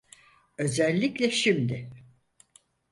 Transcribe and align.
Özellikle 0.57 1.31
şimdi. 1.31 1.89